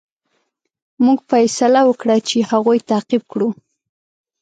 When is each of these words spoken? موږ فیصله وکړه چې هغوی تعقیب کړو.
موږ 1.05 1.19
فیصله 1.31 1.81
وکړه 1.85 2.17
چې 2.27 2.37
هغوی 2.51 2.79
تعقیب 2.89 3.23
کړو. 3.31 3.49